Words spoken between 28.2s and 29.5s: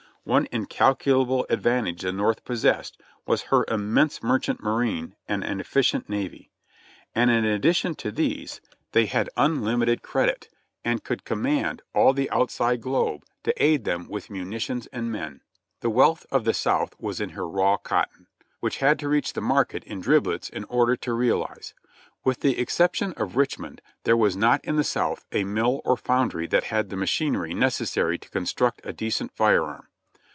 construct a decent